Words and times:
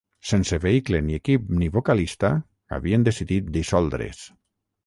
Sense 0.27 0.57
vehicle 0.63 1.01
ni 1.09 1.17
equip 1.17 1.51
ni 1.59 1.69
vocalista 1.77 2.33
havien 2.79 3.07
decidit 3.11 3.53
dissoldre's. 3.59 4.27